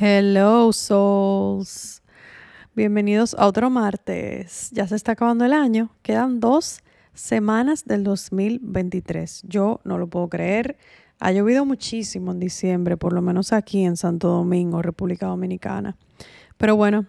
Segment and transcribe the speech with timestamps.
[0.00, 2.02] Hello, souls.
[2.76, 4.70] Bienvenidos a otro martes.
[4.70, 5.90] Ya se está acabando el año.
[6.02, 6.84] Quedan dos
[7.14, 9.42] semanas del 2023.
[9.48, 10.76] Yo no lo puedo creer.
[11.18, 15.96] Ha llovido muchísimo en diciembre, por lo menos aquí en Santo Domingo, República Dominicana.
[16.58, 17.06] Pero bueno,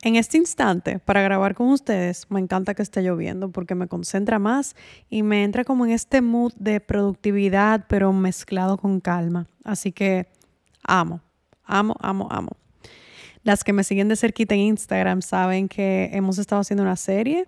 [0.00, 4.38] en este instante, para grabar con ustedes, me encanta que esté lloviendo porque me concentra
[4.38, 4.74] más
[5.10, 9.48] y me entra como en este mood de productividad, pero mezclado con calma.
[9.64, 10.28] Así que
[10.82, 11.20] amo,
[11.64, 12.50] amo, amo, amo.
[13.44, 17.46] Las que me siguen de cerquita en Instagram saben que hemos estado haciendo una serie.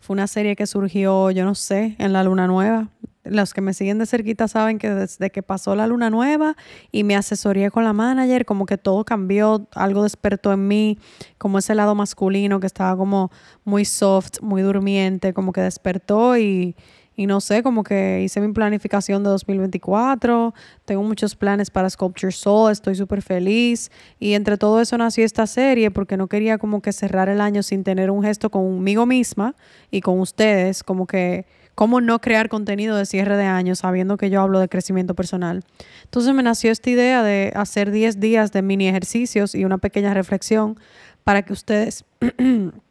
[0.00, 2.88] Fue una serie que surgió, yo no sé, en la luna nueva.
[3.24, 6.56] Los que me siguen de cerquita saben que desde que pasó la luna nueva
[6.92, 10.98] y me asesoría con la manager, como que todo cambió, algo despertó en mí,
[11.38, 13.30] como ese lado masculino que estaba como
[13.64, 16.76] muy soft, muy durmiente, como que despertó y,
[17.16, 20.52] y no sé, como que hice mi planificación de 2024,
[20.84, 23.90] tengo muchos planes para Sculpture Soul, estoy súper feliz.
[24.18, 27.62] Y entre todo eso nació esta serie porque no quería como que cerrar el año
[27.62, 29.54] sin tener un gesto conmigo misma
[29.90, 34.30] y con ustedes, como que cómo no crear contenido de cierre de año sabiendo que
[34.30, 35.64] yo hablo de crecimiento personal.
[36.04, 40.14] Entonces me nació esta idea de hacer 10 días de mini ejercicios y una pequeña
[40.14, 40.78] reflexión
[41.24, 42.04] para que ustedes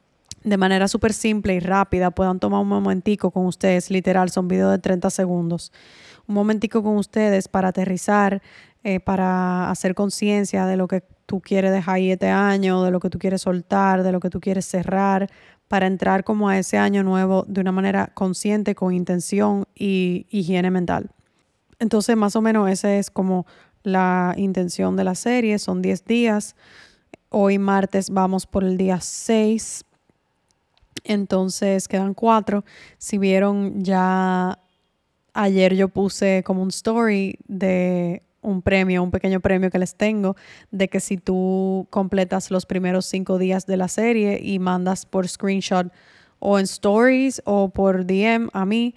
[0.44, 4.72] de manera súper simple y rápida puedan tomar un momentico con ustedes, literal, son videos
[4.72, 5.72] de 30 segundos,
[6.27, 8.41] un momentico con ustedes para aterrizar,
[8.83, 12.99] eh, para hacer conciencia de lo que tú quieres dejar ahí este año, de lo
[12.99, 15.30] que tú quieres soltar, de lo que tú quieres cerrar,
[15.69, 20.69] para entrar como a ese año nuevo de una manera consciente, con intención y higiene
[20.69, 21.09] mental.
[21.80, 23.45] Entonces, más o menos esa es como
[23.83, 26.55] la intención de la serie, son 10 días.
[27.30, 29.86] Hoy martes vamos por el día 6
[31.03, 32.64] entonces quedan cuatro.
[32.98, 34.59] Si vieron ya
[35.33, 40.36] ayer yo puse como un story de un premio, un pequeño premio que les tengo,
[40.71, 45.27] de que si tú completas los primeros cinco días de la serie y mandas por
[45.27, 45.92] screenshot
[46.39, 48.95] o en stories o por DM a mí,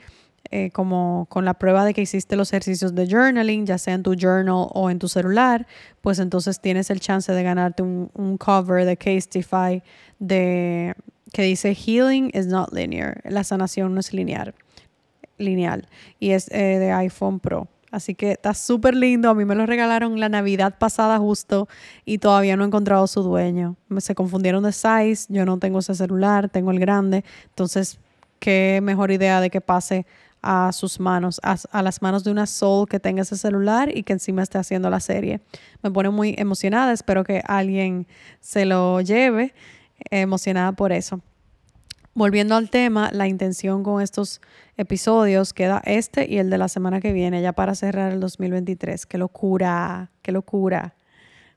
[0.50, 4.02] eh, como con la prueba de que hiciste los ejercicios de journaling, ya sea en
[4.02, 5.66] tu journal o en tu celular,
[6.00, 9.82] pues entonces tienes el chance de ganarte un, un cover de Casetify
[10.18, 10.94] de
[11.32, 13.20] que dice Healing is not linear.
[13.24, 14.54] La sanación no es lineal.
[15.38, 15.88] lineal
[16.18, 17.68] y es eh, de iPhone Pro.
[17.90, 19.30] Así que está súper lindo.
[19.30, 21.68] A mí me lo regalaron la Navidad pasada justo
[22.04, 23.76] y todavía no he encontrado su dueño.
[23.98, 25.26] Se confundieron de size.
[25.28, 27.24] Yo no tengo ese celular, tengo el grande.
[27.48, 27.98] Entonces,
[28.38, 30.06] qué mejor idea de que pase
[30.42, 34.02] a sus manos, a, a, las manos de una soul que tenga ese celular y
[34.02, 35.40] que encima esté haciendo la serie.
[35.82, 36.92] Me pone muy emocionada.
[36.92, 38.06] Espero que alguien
[38.40, 39.54] se lo lleve
[40.10, 41.20] emocionada por eso.
[42.14, 44.40] Volviendo al tema, la intención con estos
[44.78, 49.04] episodios queda este y el de la semana que viene, ya para cerrar el 2023.
[49.04, 50.94] Qué locura, qué locura.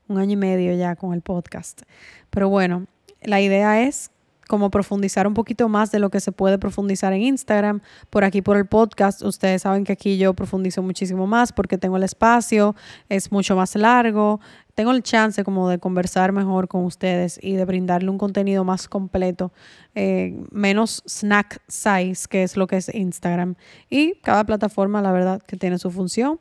[0.06, 1.82] Un año y medio ya con el podcast.
[2.28, 2.86] Pero bueno,
[3.22, 4.10] la idea es
[4.50, 7.82] como profundizar un poquito más de lo que se puede profundizar en Instagram.
[8.10, 11.96] Por aquí, por el podcast, ustedes saben que aquí yo profundizo muchísimo más porque tengo
[11.96, 12.74] el espacio,
[13.08, 14.40] es mucho más largo,
[14.74, 18.88] tengo el chance como de conversar mejor con ustedes y de brindarle un contenido más
[18.88, 19.52] completo,
[19.94, 23.54] eh, menos snack size, que es lo que es Instagram.
[23.88, 26.40] Y cada plataforma, la verdad, que tiene su función.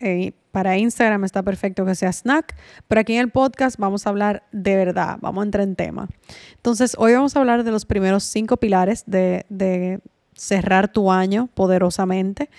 [0.00, 2.56] Eh, para Instagram está perfecto que sea snack,
[2.88, 6.08] pero aquí en el podcast vamos a hablar de verdad, vamos a entrar en tema.
[6.54, 10.00] Entonces, hoy vamos a hablar de los primeros cinco pilares de,
[10.36, 12.50] cerrar tu año poderosamente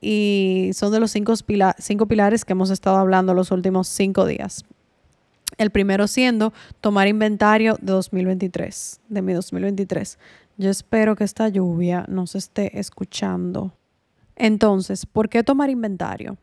[0.00, 1.34] y son de los cinco,
[1.78, 4.64] cinco pilares que hemos estado hablando los últimos cinco días.
[5.58, 10.18] El primero siendo tomar inventario de 2023, de mi 2023.
[10.56, 13.72] Yo espero que esta lluvia no esté escuchando.
[14.38, 16.38] Entonces, ¿por qué tomar inventario?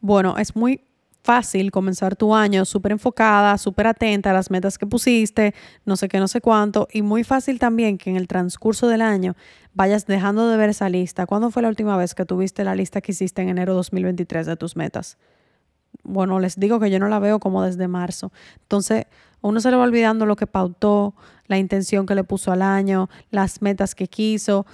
[0.00, 0.82] Bueno, es muy
[1.22, 5.54] fácil comenzar tu año súper enfocada, súper atenta a las metas que pusiste,
[5.84, 9.02] no sé qué, no sé cuánto, y muy fácil también que en el transcurso del
[9.02, 9.34] año
[9.74, 11.26] vayas dejando de ver esa lista.
[11.26, 14.56] ¿Cuándo fue la última vez que tuviste la lista que hiciste en enero 2023 de
[14.56, 15.18] tus metas?
[16.02, 18.32] Bueno, les digo que yo no la veo como desde marzo.
[18.62, 19.06] Entonces,
[19.40, 21.14] uno se le va olvidando lo que pautó,
[21.46, 24.66] la intención que le puso al año, las metas que quiso.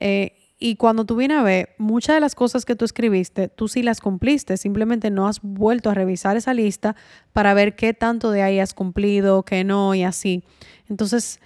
[0.00, 3.68] Eh, y cuando tú vienes a ver, muchas de las cosas que tú escribiste, tú
[3.68, 6.96] sí las cumpliste, simplemente no has vuelto a revisar esa lista
[7.34, 10.42] para ver qué tanto de ahí has cumplido, qué no y así.
[10.88, 11.38] Entonces,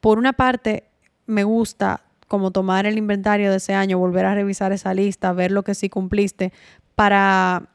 [0.00, 0.84] por una parte,
[1.24, 5.52] me gusta como tomar el inventario de ese año, volver a revisar esa lista, ver
[5.52, 6.52] lo que sí cumpliste,
[6.94, 7.69] para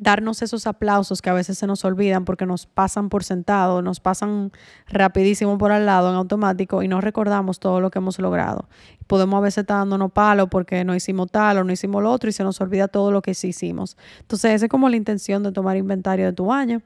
[0.00, 4.00] darnos esos aplausos que a veces se nos olvidan porque nos pasan por sentado, nos
[4.00, 4.50] pasan
[4.88, 8.66] rapidísimo por al lado en automático y no recordamos todo lo que hemos logrado.
[9.06, 12.30] Podemos a veces estar dándonos palo porque no hicimos tal o no hicimos lo otro
[12.30, 13.98] y se nos olvida todo lo que sí hicimos.
[14.20, 16.82] Entonces, esa es como la intención de tomar inventario de tu año.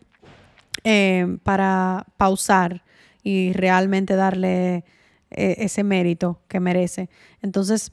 [0.82, 2.82] eh, para pausar
[3.22, 4.84] y realmente darle
[5.30, 7.08] eh, ese mérito que merece.
[7.42, 7.92] Entonces,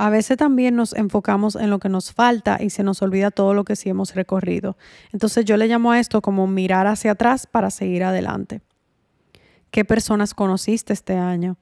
[0.00, 3.52] a veces también nos enfocamos en lo que nos falta y se nos olvida todo
[3.52, 4.78] lo que sí hemos recorrido.
[5.12, 8.62] Entonces yo le llamo a esto como mirar hacia atrás para seguir adelante.
[9.70, 11.58] ¿Qué personas conociste este año?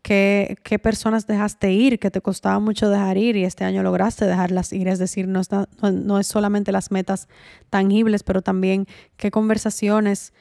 [0.00, 4.24] ¿Qué, qué personas dejaste ir que te costaba mucho dejar ir y este año lograste
[4.24, 4.88] dejarlas ir?
[4.88, 7.28] Es decir, no, está, no es solamente las metas
[7.68, 8.86] tangibles, pero también
[9.18, 10.32] qué conversaciones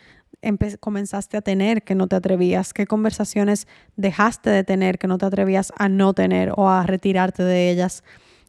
[0.79, 2.73] comenzaste a tener que no te atrevías?
[2.73, 7.43] ¿Qué conversaciones dejaste de tener que no te atrevías a no tener o a retirarte
[7.43, 8.03] de ellas?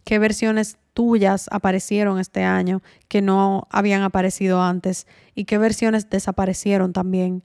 [0.05, 5.07] ¿Qué versiones tuyas aparecieron este año que no habían aparecido antes?
[5.35, 7.43] ¿Y qué versiones desaparecieron también?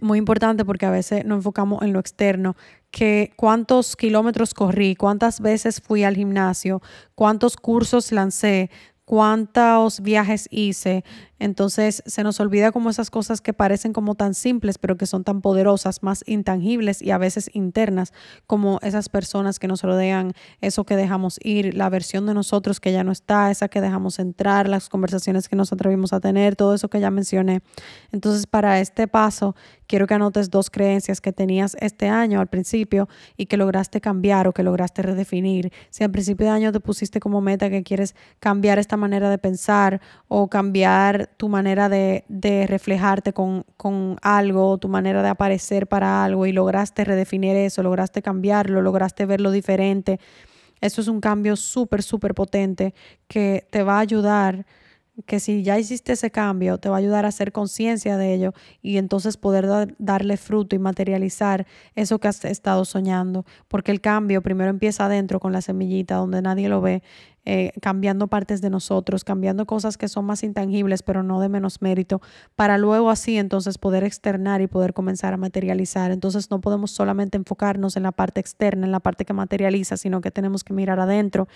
[0.00, 2.56] Muy importante porque a veces nos enfocamos en lo externo,
[2.90, 6.80] que cuántos kilómetros corrí, cuántas veces fui al gimnasio,
[7.14, 8.70] cuántos cursos lancé,
[9.04, 11.04] cuántos viajes hice.
[11.42, 15.24] Entonces se nos olvida como esas cosas que parecen como tan simples, pero que son
[15.24, 18.12] tan poderosas, más intangibles y a veces internas,
[18.46, 22.92] como esas personas que nos rodean, eso que dejamos ir, la versión de nosotros que
[22.92, 26.74] ya no está, esa que dejamos entrar, las conversaciones que nos atrevimos a tener, todo
[26.74, 27.60] eso que ya mencioné.
[28.12, 29.56] Entonces para este paso,
[29.88, 34.46] quiero que anotes dos creencias que tenías este año al principio y que lograste cambiar
[34.46, 35.72] o que lograste redefinir.
[35.90, 39.38] Si al principio de año te pusiste como meta que quieres cambiar esta manera de
[39.38, 42.24] pensar o cambiar tu manera de,
[42.68, 48.22] reflejarte con, con, algo, tu manera de aparecer para algo y lograste redefinir eso, lograste
[48.22, 50.20] cambiarlo, lograste verlo diferente.
[50.80, 52.94] Eso es un cambio súper, súper potente
[53.28, 54.66] que te va a ayudar
[55.26, 58.52] que si ya hiciste ese cambio, te va a ayudar a hacer conciencia de ello
[58.82, 63.44] y entonces poder darle fruto y materializar eso que has estado soñando.
[63.68, 67.02] Porque el cambio primero empieza adentro con la semillita, donde nadie lo ve,
[67.44, 71.82] eh, cambiando partes de nosotros, cambiando cosas que son más intangibles, pero no de menos
[71.82, 72.22] mérito,
[72.54, 76.12] para luego así entonces poder externar y poder comenzar a materializar.
[76.12, 80.20] Entonces no podemos solamente enfocarnos en la parte externa, en la parte que materializa, sino
[80.20, 81.48] que tenemos que mirar adentro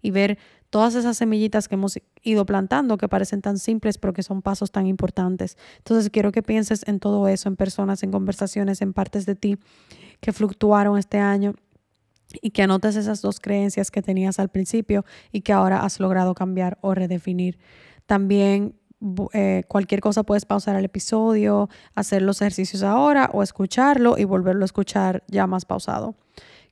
[0.00, 0.38] y ver
[0.74, 4.72] todas esas semillitas que hemos ido plantando que parecen tan simples pero que son pasos
[4.72, 5.56] tan importantes.
[5.78, 9.56] Entonces quiero que pienses en todo eso, en personas, en conversaciones, en partes de ti
[10.20, 11.54] que fluctuaron este año
[12.42, 16.34] y que anotes esas dos creencias que tenías al principio y que ahora has logrado
[16.34, 17.56] cambiar o redefinir.
[18.06, 18.74] También
[19.32, 24.64] eh, cualquier cosa puedes pausar el episodio, hacer los ejercicios ahora o escucharlo y volverlo
[24.64, 26.16] a escuchar ya más pausado.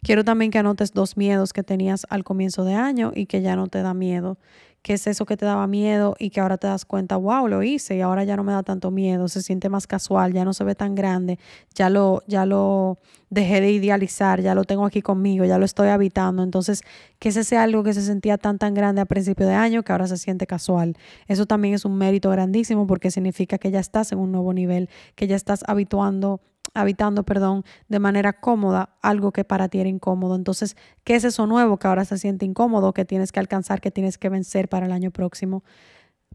[0.04, 3.54] Quiero también que anotes dos miedos que tenías al comienzo de año y que ya
[3.54, 4.37] no te da miedo.
[4.82, 7.62] ¿Qué es eso que te daba miedo y que ahora te das cuenta, wow, lo
[7.62, 10.54] hice y ahora ya no me da tanto miedo, se siente más casual, ya no
[10.54, 11.38] se ve tan grande,
[11.76, 12.99] ya lo, ya lo
[13.31, 16.43] dejé de idealizar, ya lo tengo aquí conmigo, ya lo estoy habitando.
[16.43, 16.82] Entonces,
[17.20, 20.08] que ese algo que se sentía tan, tan grande a principio de año que ahora
[20.08, 20.96] se siente casual.
[21.28, 24.90] Eso también es un mérito grandísimo porque significa que ya estás en un nuevo nivel,
[25.14, 26.40] que ya estás habituando
[26.75, 30.35] habitando, perdón, de manera cómoda algo que para ti era incómodo.
[30.35, 33.91] Entonces, ¿qué es eso nuevo que ahora se siente incómodo, que tienes que alcanzar, que
[33.91, 35.65] tienes que vencer para el año próximo?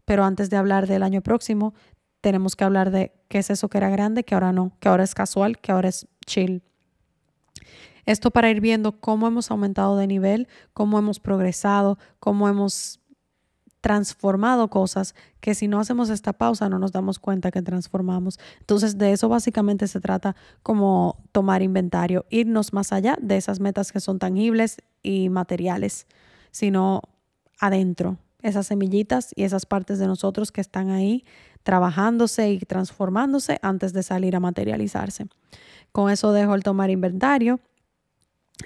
[0.04, 1.74] Pero antes de hablar del año próximo,
[2.20, 5.04] tenemos que hablar de qué es eso que era grande, que ahora no, que ahora
[5.04, 6.62] es casual, que ahora es chill.
[8.06, 13.00] Esto para ir viendo cómo hemos aumentado de nivel, cómo hemos progresado, cómo hemos
[13.80, 18.38] transformado cosas que si no hacemos esta pausa no nos damos cuenta que transformamos.
[18.60, 23.92] Entonces de eso básicamente se trata como tomar inventario, irnos más allá de esas metas
[23.92, 26.06] que son tangibles y materiales,
[26.50, 27.02] sino
[27.60, 31.24] adentro, esas semillitas y esas partes de nosotros que están ahí
[31.62, 35.26] trabajándose y transformándose antes de salir a materializarse.
[35.92, 37.60] Con eso dejo el tomar inventario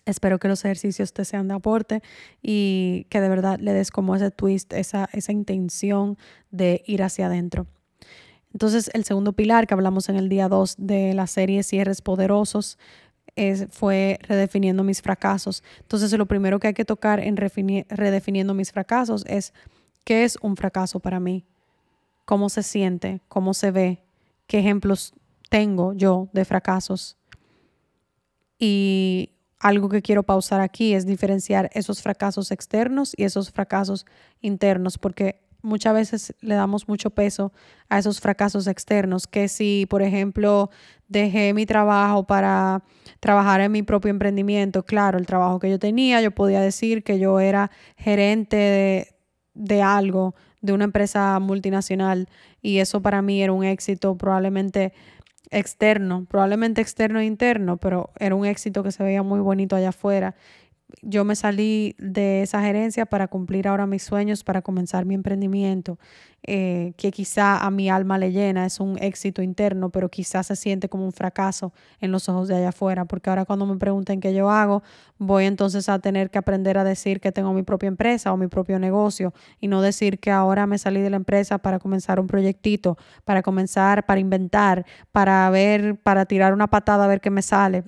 [0.04, 2.02] Espero que los ejercicios te sean de aporte
[2.42, 6.18] y que de verdad le des como ese twist, esa, esa intención
[6.50, 7.66] de ir hacia adentro.
[8.52, 12.78] Entonces, el segundo pilar que hablamos en el día 2 de la serie Cierres Poderosos
[13.36, 15.62] es, fue redefiniendo mis fracasos.
[15.80, 19.54] Entonces, lo primero que hay que tocar en redefiniendo mis fracasos es
[20.04, 21.46] qué es un fracaso para mí,
[22.24, 24.02] cómo se siente, cómo se ve,
[24.46, 25.14] qué ejemplos
[25.48, 27.16] tengo yo de fracasos.
[28.58, 29.30] Y
[29.62, 34.06] algo que quiero pausar aquí es diferenciar esos fracasos externos y esos fracasos
[34.40, 37.52] internos, porque muchas veces le damos mucho peso
[37.88, 40.70] a esos fracasos externos, que si, por ejemplo,
[41.06, 42.82] dejé mi trabajo para
[43.20, 47.20] trabajar en mi propio emprendimiento, claro, el trabajo que yo tenía, yo podía decir que
[47.20, 49.14] yo era gerente
[49.54, 52.28] de, algo, de una empresa multinacional,
[52.60, 54.92] y eso para mí era un éxito, probablemente
[55.52, 59.90] externo, probablemente externo e interno, pero era un éxito que se veía muy bonito allá
[59.90, 60.34] afuera.
[61.00, 65.98] Yo me salí de esa gerencia para cumplir ahora mis sueños, para comenzar mi emprendimiento,
[66.44, 70.56] eh, que quizá a mi alma le llena, es un éxito interno, pero quizás se
[70.56, 74.20] siente como un fracaso en los ojos de allá afuera, porque ahora cuando me pregunten
[74.20, 74.82] qué yo hago,
[75.18, 78.48] voy entonces a tener que aprender a decir que tengo mi propia empresa o mi
[78.48, 82.26] propio negocio y no decir que ahora me salí de la empresa para comenzar un
[82.26, 87.42] proyectito, para comenzar, para inventar, para ver, para tirar una patada a ver qué me
[87.42, 87.84] sale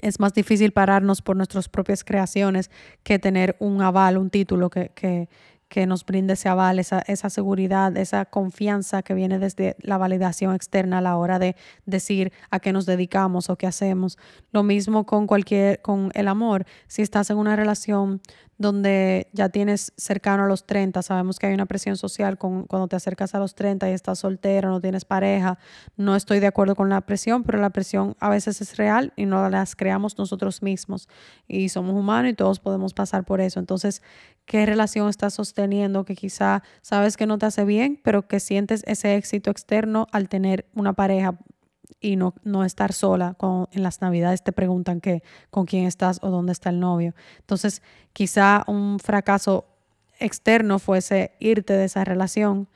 [0.00, 2.70] es más difícil pararnos por nuestras propias creaciones
[3.02, 5.28] que tener un aval, un título que, que,
[5.68, 10.54] que nos brinde ese aval, esa, esa seguridad, esa confianza que viene desde la validación
[10.54, 14.18] externa a la hora de decir a qué nos dedicamos o qué hacemos.
[14.52, 16.64] Lo mismo con cualquier, con el amor.
[16.86, 18.20] Si estás en una relación
[18.58, 22.88] donde ya tienes cercano a los 30, sabemos que hay una presión social con, cuando
[22.88, 25.58] te acercas a los 30 y estás soltero, no tienes pareja.
[25.96, 29.26] No estoy de acuerdo con la presión, pero la presión a veces es real y
[29.26, 31.08] no las creamos nosotros mismos.
[31.48, 33.60] Y somos humanos y todos podemos pasar por eso.
[33.60, 34.02] Entonces,
[34.46, 38.82] ¿qué relación estás sosteniendo que quizá sabes que no te hace bien, pero que sientes
[38.86, 41.38] ese éxito externo al tener una pareja?
[42.00, 43.34] Y no, no estar sola.
[43.34, 47.14] Con, en las navidades te preguntan que, con quién estás o dónde está el novio.
[47.40, 49.66] Entonces, quizá un fracaso
[50.18, 52.68] externo fuese irte de esa relación.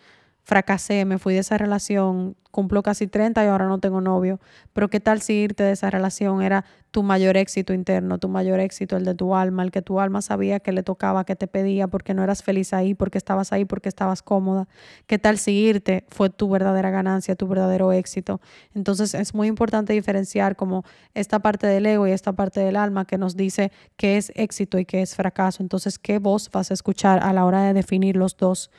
[0.49, 4.41] Fracasé, me fui de esa relación, cumplo casi 30 y ahora no tengo novio.
[4.73, 8.59] Pero qué tal si irte de esa relación era tu mayor éxito interno, tu mayor
[8.59, 11.49] éxito, el de tu alma, el que tu alma sabía que le tocaba, que te
[11.49, 14.69] pedía, porque no eras feliz ahí, porque estabas ahí, porque estabas cómoda.
[15.07, 18.41] ¿Qué tal si irte fue tu verdadera ganancia, tu verdadero éxito?
[18.75, 23.05] Entonces es muy importante diferenciar como esta parte del ego y esta parte del alma
[23.05, 25.63] que nos dice qué es éxito y qué es fracaso.
[25.63, 28.71] Entonces, ¿qué voz vas a escuchar a la hora de definir los dos?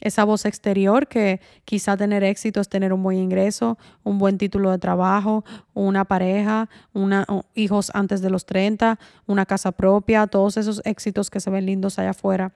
[0.00, 4.70] Esa voz exterior que quizá tener éxito es tener un buen ingreso, un buen título
[4.70, 10.82] de trabajo, una pareja, una, hijos antes de los 30, una casa propia, todos esos
[10.84, 12.52] éxitos que se ven lindos allá afuera,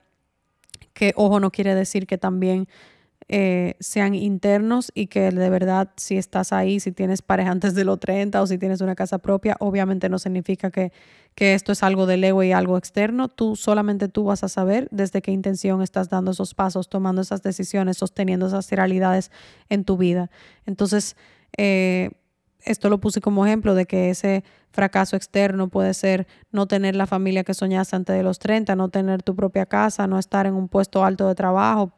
[0.93, 2.67] que ojo no quiere decir que también
[3.27, 7.85] eh, sean internos y que de verdad si estás ahí, si tienes pareja antes de
[7.85, 10.91] los 30 o si tienes una casa propia, obviamente no significa que,
[11.35, 13.29] que esto es algo del ego y algo externo.
[13.29, 17.41] Tú solamente tú vas a saber desde qué intención estás dando esos pasos, tomando esas
[17.41, 19.31] decisiones, sosteniendo esas realidades
[19.69, 20.29] en tu vida.
[20.65, 21.15] Entonces,
[21.57, 22.11] eh,
[22.63, 27.07] esto lo puse como ejemplo de que ese fracaso externo puede ser no tener la
[27.07, 30.53] familia que soñaste antes de los 30, no tener tu propia casa, no estar en
[30.53, 31.93] un puesto alto de trabajo,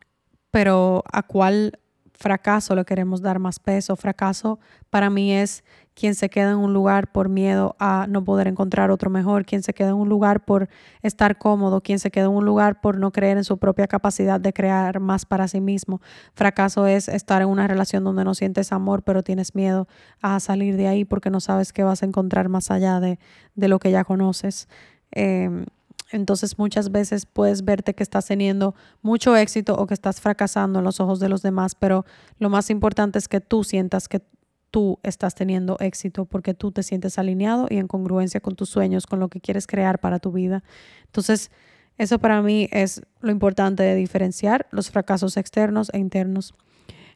[0.53, 1.79] pero ¿a cuál
[2.11, 3.95] fracaso le queremos dar más peso?
[3.95, 4.59] Fracaso
[4.91, 5.63] para mí es
[5.95, 9.63] quien se queda en un lugar por miedo a no poder encontrar otro mejor, quien
[9.63, 10.69] se queda en un lugar por
[11.01, 14.39] estar cómodo, quien se queda en un lugar por no creer en su propia capacidad
[14.39, 16.01] de crear más para sí mismo.
[16.35, 19.87] Fracaso es estar en una relación donde no sientes amor, pero tienes miedo
[20.21, 23.17] a salir de ahí porque no sabes qué vas a encontrar más allá de,
[23.55, 24.67] de lo que ya conoces.
[25.09, 25.65] Em,
[26.13, 30.85] entonces muchas veces puedes verte que estás teniendo mucho éxito o que estás fracasando en
[30.85, 32.05] los ojos de los demás, pero
[32.37, 34.21] lo más importante es que tú sientas que
[34.69, 39.07] tú estás teniendo éxito porque tú te sientes alineado y en congruencia con tus sueños,
[39.07, 40.63] con lo que quieres crear para tu vida.
[41.05, 41.51] Entonces,
[41.97, 46.53] eso para mí es lo importante de diferenciar los fracasos externos e internos.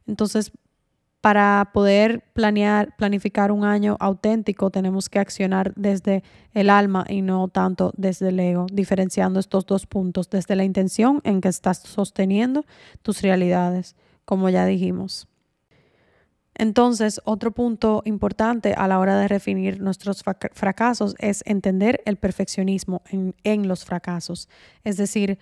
[0.07, 0.51] Entonces,
[1.21, 7.47] para poder planear, planificar un año auténtico, tenemos que accionar desde el alma y no
[7.47, 12.65] tanto desde el ego, diferenciando estos dos puntos, desde la intención en que estás sosteniendo
[13.01, 13.95] tus realidades,
[14.25, 15.27] como ya dijimos.
[16.59, 23.03] Entonces, otro punto importante a la hora de definir nuestros fracasos es entender el perfeccionismo
[23.11, 24.49] en, en los fracasos.
[24.83, 25.37] Es decir,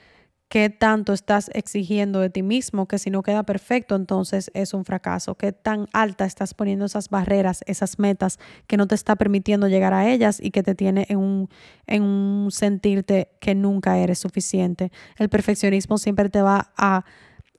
[0.47, 4.85] qué tanto estás exigiendo de ti mismo, que si no queda perfecto, entonces es un
[4.85, 9.67] fracaso, qué tan alta estás poniendo esas barreras, esas metas que no te está permitiendo
[9.67, 11.49] llegar a ellas y que te tiene en un,
[11.87, 14.91] en un sentirte que nunca eres suficiente.
[15.17, 17.05] El perfeccionismo siempre te va a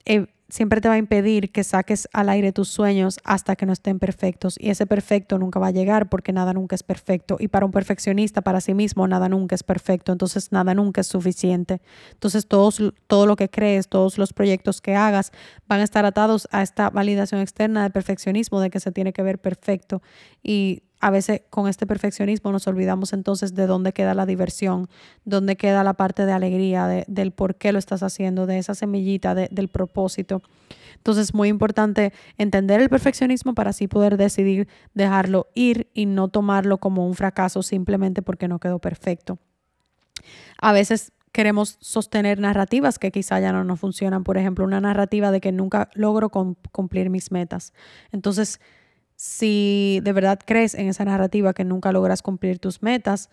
[0.05, 3.73] eh, siempre te va a impedir que saques al aire tus sueños hasta que no
[3.73, 4.55] estén perfectos.
[4.59, 7.37] Y ese perfecto nunca va a llegar porque nada nunca es perfecto.
[7.39, 10.11] Y para un perfeccionista, para sí mismo, nada nunca es perfecto.
[10.11, 11.81] Entonces, nada nunca es suficiente.
[12.13, 15.31] Entonces, todos, todo lo que crees, todos los proyectos que hagas
[15.67, 19.23] van a estar atados a esta validación externa del perfeccionismo, de que se tiene que
[19.23, 20.01] ver perfecto.
[20.41, 24.89] Y a veces con este perfeccionismo nos olvidamos entonces de dónde queda la diversión,
[25.25, 28.73] dónde queda la parte de alegría, de, del por qué lo estás haciendo, de esa
[28.73, 30.41] semillita, del propósito.
[30.95, 36.27] Entonces es muy importante entender el perfeccionismo para así poder decidir dejarlo ir y no
[36.29, 39.37] tomarlo como un fracaso simplemente porque no quedó perfecto.
[40.59, 44.23] A veces queremos sostener narrativas que quizá ya no nos funcionan.
[44.23, 47.73] Por ejemplo, una narrativa de que nunca logro cumplir mis metas.
[48.11, 48.59] Entonces,
[49.17, 53.29] si de verdad crees en esa narrativa que nunca logras cumplir tus metas,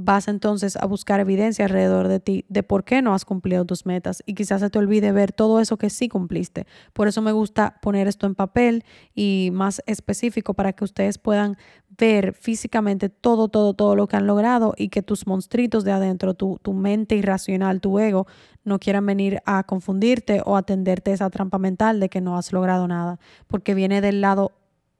[0.00, 3.84] vas entonces a buscar evidencia alrededor de ti de por qué no has cumplido tus
[3.84, 6.68] metas y quizás se te olvide ver todo eso que sí cumpliste.
[6.92, 8.84] Por eso me gusta poner esto en papel
[9.16, 11.56] y más específico para que ustedes puedan
[11.98, 16.34] ver físicamente todo, todo, todo lo que han logrado y que tus monstruitos de adentro,
[16.34, 18.28] tu, tu mente irracional, tu ego,
[18.62, 22.86] no quieran venir a confundirte o atenderte esa trampa mental de que no has logrado
[22.86, 23.18] nada,
[23.48, 24.52] porque viene del lado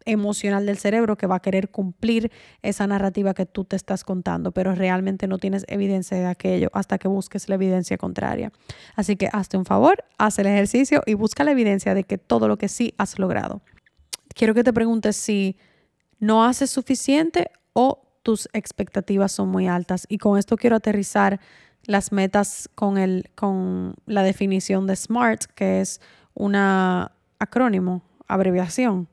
[0.09, 4.53] emocional del cerebro que va a querer cumplir esa narrativa que tú te estás contando,
[4.53, 8.50] pero realmente no tienes evidencia de aquello hasta que busques la evidencia contraria.
[8.97, 12.49] Así que hazte un favor, haz el ejercicio y busca la evidencia de que todo
[12.49, 13.61] lo que sí has logrado.
[14.35, 15.57] Quiero que te preguntes si
[16.19, 20.07] no haces suficiente o tus expectativas son muy altas.
[20.09, 21.38] Y con esto quiero aterrizar
[21.85, 26.00] las metas con, el, con la definición de SMART, que es
[26.35, 29.09] una acrónimo, abreviación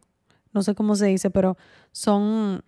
[0.56, 1.58] no sé cómo se dice, pero
[1.92, 2.64] son,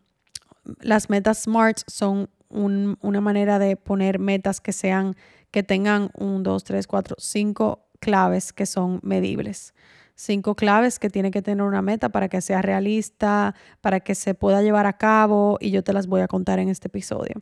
[0.81, 5.15] las metas SMART son una manera de poner metas que sean,
[5.51, 9.73] que tengan un, dos, tres, cuatro, cinco claves que son medibles.
[10.15, 14.33] Cinco claves que tiene que tener una meta para que sea realista, para que se
[14.33, 17.41] pueda llevar a cabo y yo te las voy a contar en este episodio.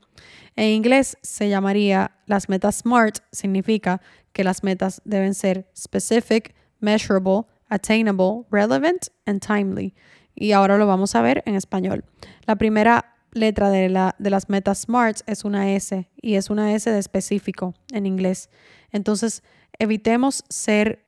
[0.55, 4.01] En inglés se llamaría las metas SMART, significa
[4.33, 9.95] que las metas deben ser specific, measurable, attainable, relevant and timely
[10.35, 12.03] y ahora lo vamos a ver en español.
[12.45, 16.73] La primera letra de, la, de las metas SMART es una S y es una
[16.73, 18.49] S de específico en inglés.
[18.91, 19.43] Entonces,
[19.77, 21.07] evitemos ser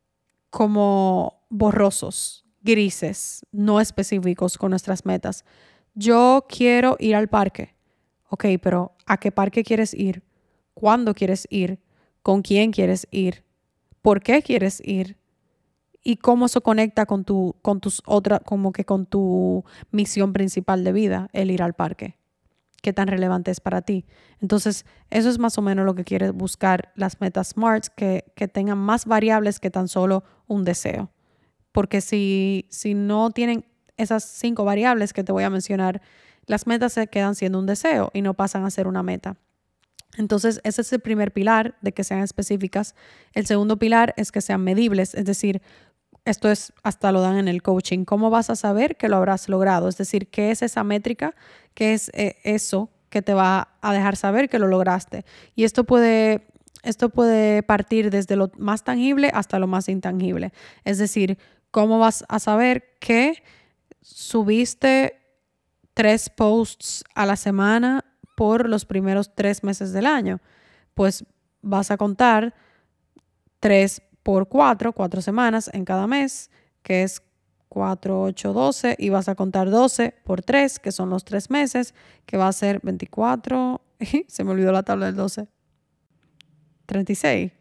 [0.50, 5.46] como borrosos, grises, no específicos con nuestras metas.
[5.93, 7.75] Yo quiero ir al parque.
[8.29, 10.24] Ok, pero ¿a qué parque quieres ir?
[10.74, 11.79] ¿Cuándo quieres ir?
[12.22, 13.43] ¿Con quién quieres ir?
[14.01, 15.17] ¿Por qué quieres ir?
[16.07, 20.85] Y cómo eso conecta con tu, con tus otras, como que con tu misión principal
[20.85, 22.15] de vida, el ir al parque.
[22.81, 24.05] Qué tan relevante es para ti.
[24.39, 28.48] Entonces, eso es más o menos lo que quieres buscar las metas SMART, que, que
[28.48, 31.11] tengan más variables que tan solo un deseo.
[31.74, 33.65] Porque si, si no tienen
[33.98, 36.01] esas cinco variables que te voy a mencionar,
[36.46, 39.35] las metas se quedan siendo un deseo y no pasan a ser una meta.
[40.17, 42.96] Entonces, ese es el primer pilar de que sean específicas.
[43.33, 45.61] El segundo pilar es que sean medibles, es decir,
[46.27, 48.03] esto es, hasta lo dan en el coaching.
[48.03, 49.87] ¿Cómo vas a saber que lo habrás logrado?
[49.87, 51.33] Es decir, ¿qué es esa métrica?
[51.74, 55.24] ¿Qué es eh, eso que te va a dejar saber que lo lograste?
[55.55, 56.50] Y esto puede,
[56.83, 60.51] esto puede partir desde lo más tangible hasta lo más intangible.
[60.83, 61.37] Es decir,
[61.72, 63.42] ¿cómo vas a saber que
[64.01, 65.22] subiste
[65.94, 68.03] tres posts a la semana
[68.35, 70.42] por los primeros tres meses del año?
[70.94, 71.24] Pues
[71.61, 72.53] vas a contar
[73.61, 76.51] tres por cuatro, cuatro semanas en cada mes,
[76.83, 77.24] que es
[77.70, 81.94] 4, 8, 12, y vas a contar 12 por 3, que son los tres meses,
[82.25, 83.79] que va a ser 24,
[84.27, 85.48] se me olvidó la tabla del 12,
[86.87, 87.53] 36,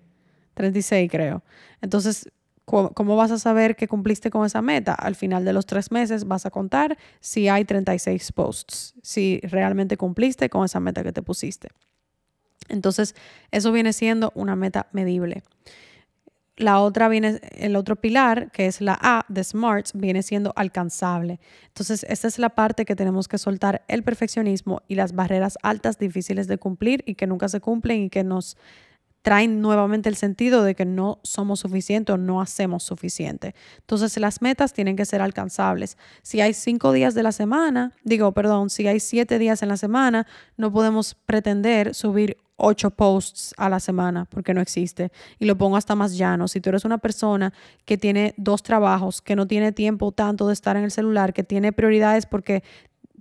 [0.54, 1.44] 36 creo.
[1.82, 2.32] Entonces,
[2.64, 4.92] ¿cómo vas a saber que cumpliste con esa meta?
[4.92, 9.96] Al final de los tres meses vas a contar si hay 36 posts, si realmente
[9.96, 11.68] cumpliste con esa meta que te pusiste.
[12.68, 13.14] Entonces,
[13.52, 15.44] eso viene siendo una meta medible.
[16.58, 21.38] La otra viene, el otro pilar, que es la A de SMART, viene siendo alcanzable.
[21.68, 25.98] Entonces, esta es la parte que tenemos que soltar el perfeccionismo y las barreras altas
[25.98, 28.56] difíciles de cumplir y que nunca se cumplen y que nos
[29.20, 33.54] traen nuevamente el sentido de que no somos suficientes o no hacemos suficiente.
[33.80, 35.98] Entonces, las metas tienen que ser alcanzables.
[36.22, 39.76] Si hay cinco días de la semana, digo, perdón, si hay siete días en la
[39.76, 45.12] semana, no podemos pretender subir ocho posts a la semana porque no existe.
[45.38, 46.48] Y lo pongo hasta más llano.
[46.48, 47.52] Si tú eres una persona
[47.84, 51.44] que tiene dos trabajos, que no tiene tiempo tanto de estar en el celular, que
[51.44, 52.62] tiene prioridades porque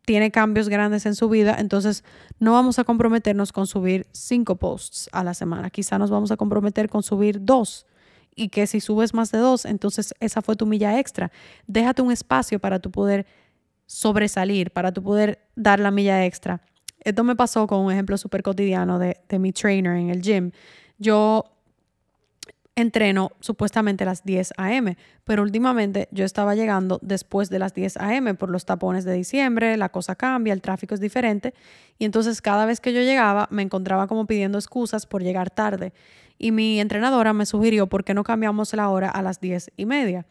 [0.06, 2.04] tiene cambios grandes en su vida, entonces
[2.40, 5.70] no vamos a comprometernos con subir cinco posts a la semana.
[5.70, 7.86] Quizá nos vamos a comprometer con subir dos.
[8.38, 11.32] Y que si subes más de dos, entonces esa fue tu milla extra.
[11.68, 13.26] Déjate un espacio para tu poder
[13.86, 16.62] sobresalir, para tu poder dar la milla extra.
[17.06, 20.52] Esto me pasó con un ejemplo súper cotidiano de, mi trainer en el gym.
[20.98, 21.46] Yo
[22.76, 27.98] entreno supuestamente a las 10 a.m., pero últimamente yo estaba llegando después de las 10
[27.98, 28.34] a.m.
[28.34, 31.54] por los tapones de diciembre, la cosa cambia, el tráfico es diferente,
[32.00, 35.94] y entonces cada vez que yo llegaba me encontraba como pidiendo excusas por llegar tarde.
[36.38, 39.86] Y mi entrenadora me sugirió por qué no cambiamos la hora a las 10 y
[39.86, 40.26] media.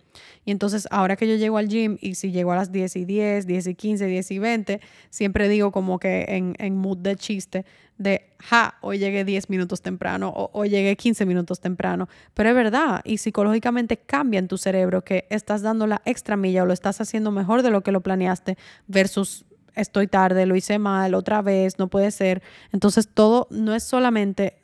[0.45, 3.05] Y entonces ahora que yo llego al gym y si llego a las 10 y
[3.05, 7.65] 10, 10 y 15, 10 y 20, siempre digo como que en, mood de chiste
[7.97, 12.09] de, ja, hoy llegué 10 minutos temprano o hoy llegué 15 minutos temprano.
[12.35, 16.65] Pero es verdad y psicológicamente cambia en tu cerebro que estás dando la extra milla
[16.65, 20.79] o lo estás haciendo mejor de lo que lo planeaste versus estoy tarde, lo hice
[20.79, 22.43] mal, otra vez, no puede ser.
[22.73, 24.64] Entonces todo no es solamente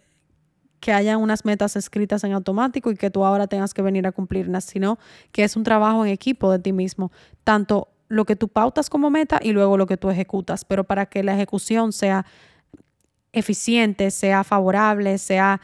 [0.80, 4.12] que haya unas metas escritas en automático y que tú ahora tengas que venir a
[4.12, 4.98] cumplirlas, sino
[5.30, 7.12] que es un trabajo en equipo de ti mismo,
[7.44, 11.06] tanto lo que tú pautas como meta y luego lo que tú ejecutas, pero para
[11.06, 12.26] que la ejecución sea
[13.32, 15.60] eficiente, sea favorable, sea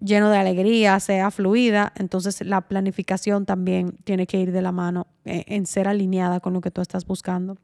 [0.00, 5.06] lleno de alegría, sea fluida, entonces la planificación también tiene que ir de la mano
[5.24, 7.58] eh, en ser alineada con lo que tú estás buscando.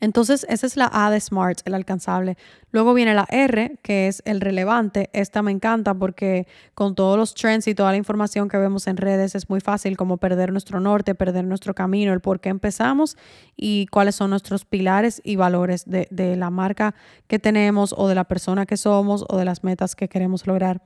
[0.00, 2.36] Entonces, esa es la A de SMART, el alcanzable.
[2.70, 5.10] Luego viene la R, que es el relevante.
[5.12, 8.96] Esta me encanta porque con todos los trends y toda la información que vemos en
[8.96, 13.16] redes es muy fácil como perder nuestro norte, perder nuestro camino, el por qué empezamos
[13.56, 16.94] y cuáles son nuestros pilares y valores de, de la marca
[17.26, 20.82] que tenemos o de la persona que somos o de las metas que queremos lograr.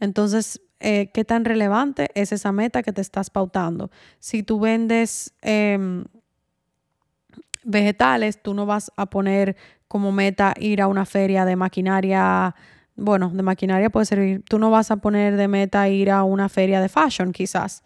[0.00, 3.90] Entonces, eh, ¿qué tan relevante es esa meta que te estás pautando?
[4.18, 5.32] Si tú vendes...
[5.42, 6.04] Em,
[7.64, 9.56] vegetales, tú no vas a poner
[9.88, 12.54] como meta ir a una feria de maquinaria,
[12.96, 16.48] bueno, de maquinaria puede servir, tú no vas a poner de meta ir a una
[16.48, 17.82] feria de fashion quizás,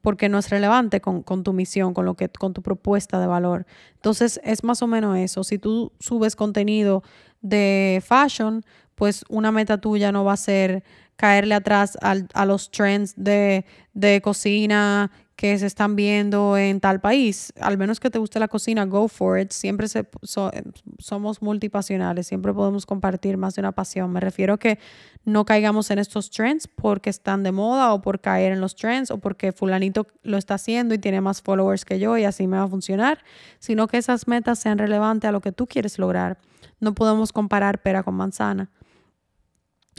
[0.00, 3.26] porque no es relevante con, con, tu misión, con, lo que, con tu propuesta de
[3.26, 3.66] valor.
[3.94, 7.02] Entonces es más o menos eso, si tú subes contenido
[7.40, 10.82] de fashion, pues una meta tuya no va a ser
[11.16, 17.52] caerle atrás a los trends de, de cocina que se están viendo en tal país.
[17.60, 19.50] Al menos que te guste la cocina, go for it.
[19.50, 20.06] Siempre se,
[20.98, 24.12] somos multipasionales, siempre podemos compartir más de una pasión.
[24.12, 24.78] Me refiero a que
[25.24, 29.10] no caigamos en estos trends porque están de moda o por caer en los trends
[29.10, 32.56] o porque fulanito lo está haciendo y tiene más followers que yo y así me
[32.56, 33.18] va a funcionar,
[33.58, 36.38] sino que esas metas sean relevantes a lo que tú quieres lograr.
[36.78, 38.70] No podemos comparar pera con manzana.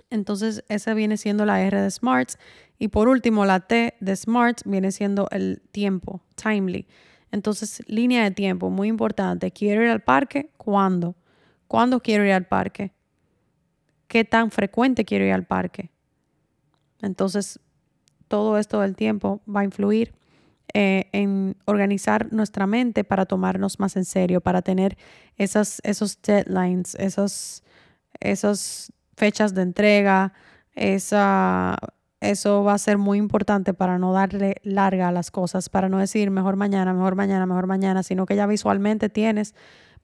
[0.09, 2.37] Entonces, esa viene siendo la R de Smarts.
[2.77, 6.87] Y por último, la T de Smarts viene siendo el tiempo, timely.
[7.31, 9.51] Entonces, línea de tiempo, muy importante.
[9.51, 10.51] ¿Quiero ir al parque?
[10.57, 11.15] ¿Cuándo?
[11.67, 12.93] ¿Cuándo quiero ir al parque?
[14.07, 15.89] ¿Qué tan frecuente quiero ir al parque?
[17.01, 17.59] Entonces,
[18.27, 20.13] todo esto del tiempo va a influir
[20.73, 24.97] eh, en organizar nuestra mente para tomarnos más en serio, para tener
[25.37, 27.63] esas, esos deadlines, esos,
[28.19, 30.33] esos fechas de entrega,
[30.73, 31.77] esa,
[32.29, 35.97] eso va a ser muy importante para no darle larga a las cosas, para no
[35.97, 39.55] decir mejor mañana, mejor mañana, mejor mañana, sino que ya visualmente tienes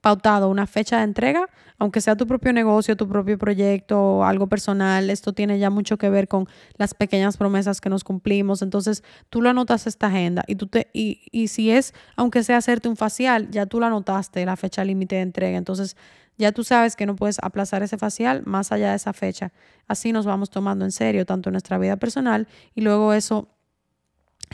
[0.02, 5.08] pautado una fecha de entrega, aunque sea tu propio negocio, tu propio proyecto algo personal,
[5.08, 8.60] esto tiene ya mucho que ver con las pequeñas promesas que nos cumplimos.
[8.60, 12.58] Entonces, tú lo anotas esta agenda y tú te y, y si es aunque sea
[12.58, 15.56] hacerte un facial, ya tú lo anotaste la fecha límite de entrega.
[15.56, 15.96] Entonces,
[16.38, 19.52] ya tú sabes que no puedes aplazar ese facial más allá de esa fecha.
[19.86, 23.48] Así nos vamos tomando en serio tanto nuestra vida personal y luego eso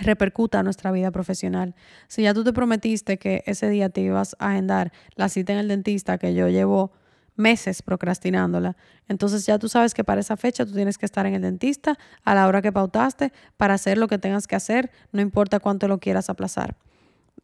[0.03, 1.75] repercuta en nuestra vida profesional.
[2.09, 5.59] Si ya tú te prometiste que ese día te ibas a agendar la cita en
[5.59, 6.93] el dentista que yo llevo
[7.39, 8.77] meses procrastinándola.
[9.07, 11.97] Entonces ya tú sabes que para esa fecha tú tienes que estar en el dentista
[12.25, 15.89] a la hora que pautaste para hacer lo que tengas que hacer, no importa cuánto
[15.89, 16.77] lo quieras aplazar.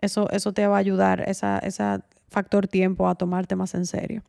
[0.00, 4.22] Eso, eso te va a ayudar, esa, esa factor tiempo a tomarte más en serio.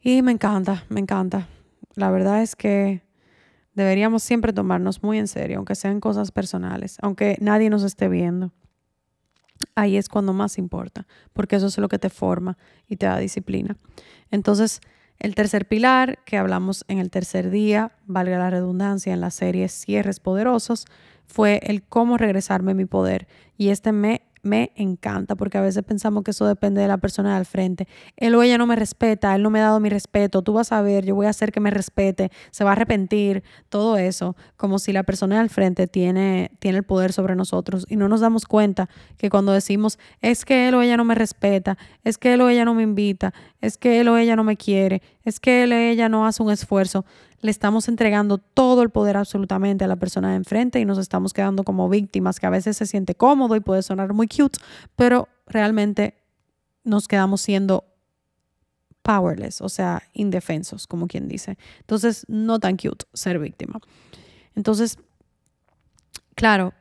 [0.00, 1.48] Y me encanta, me encanta.
[1.94, 3.02] La verdad es que
[3.74, 8.52] deberíamos siempre tomarnos muy en serio, aunque sean cosas personales, aunque nadie nos esté viendo.
[9.74, 12.56] Ahí es cuando más importa, porque eso es lo que te forma
[12.88, 13.76] y te da disciplina.
[14.30, 14.80] Entonces,
[15.18, 19.68] el tercer pilar que hablamos en el tercer día, valga la redundancia, en la serie
[19.68, 20.86] Cierres Poderosos,
[21.24, 23.26] fue el cómo regresarme mi poder.
[23.56, 27.30] Y este me me encanta porque a veces pensamos que eso depende de la persona
[27.30, 27.88] de al frente.
[28.16, 30.72] Él o ella no me respeta, él no me ha dado mi respeto, tú vas
[30.72, 34.36] a ver, yo voy a hacer que me respete, se va a arrepentir, todo eso,
[34.56, 38.08] como si la persona de al frente tiene, tiene el poder sobre nosotros y no
[38.08, 42.18] nos damos cuenta que cuando decimos, es que él o ella no me respeta, es
[42.18, 45.02] que él o ella no me invita, es que él o ella no me quiere,
[45.24, 47.04] es que él o ella no hace un esfuerzo,
[47.44, 51.34] le estamos entregando todo el poder absolutamente a la persona de enfrente y nos estamos
[51.34, 54.58] quedando como víctimas, que a veces se siente cómodo y puede sonar muy cute,
[54.96, 56.14] pero realmente
[56.84, 57.84] nos quedamos siendo
[59.02, 61.58] powerless, o sea, indefensos, como quien dice.
[61.80, 63.78] Entonces, no tan cute ser víctima.
[64.54, 64.96] Entonces,
[66.34, 66.72] claro,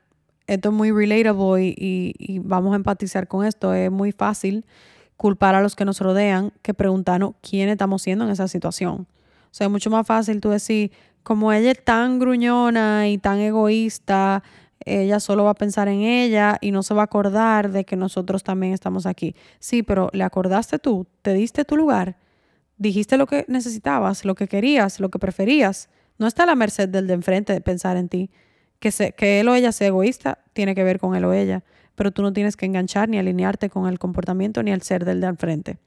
[0.47, 3.73] esto es muy relatable y, vamos a empatizar con esto.
[3.73, 4.65] Es muy fácil
[5.17, 9.07] culpar a los que nos rodean que preguntarnos quién estamos siendo en esa situación.
[9.53, 14.41] Sea, es mucho más fácil tú decir, como ella es tan gruñona y tan egoísta,
[14.83, 17.95] ella solo va a pensar en ella y no se va a acordar de que
[17.95, 19.35] nosotros también estamos aquí.
[19.59, 22.17] Sí, pero le acordaste tú, te diste tu lugar,
[22.79, 25.87] dijiste lo que necesitabas, lo que querías, lo que preferías.
[26.17, 28.31] No está a la merced del de enfrente de pensar en ti.
[28.79, 31.63] Que, se, que él o ella sea egoísta tiene que ver con él o ella.
[31.93, 35.21] pero tú no tienes que enganchar ni alinearte con el comportamiento ni el ser del
[35.21, 35.77] de al frente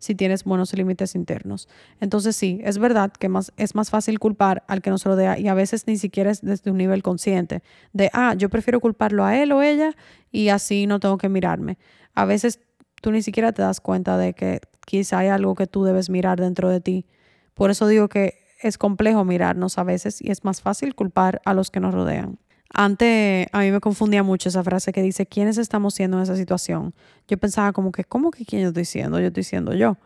[0.00, 1.68] si tienes buenos límites internos.
[2.00, 5.46] Entonces sí, es verdad que más, es más fácil culpar al que nos rodea y
[5.46, 9.40] a veces ni siquiera es desde un nivel consciente de, ah, yo prefiero culparlo a
[9.40, 9.94] él o ella
[10.32, 11.78] y así no tengo que mirarme.
[12.14, 12.58] A veces
[13.02, 16.40] tú ni siquiera te das cuenta de que quizá hay algo que tú debes mirar
[16.40, 17.06] dentro de ti.
[17.54, 21.54] Por eso digo que es complejo mirarnos a veces y es más fácil culpar a
[21.54, 22.38] los que nos rodean.
[22.72, 26.36] Antes a mí me confundía mucho esa frase que dice, ¿quiénes estamos siendo en esa
[26.36, 26.94] situación?
[27.26, 29.18] Yo pensaba como que, ¿cómo que quién yo estoy siendo?
[29.18, 29.96] Yo estoy siendo yo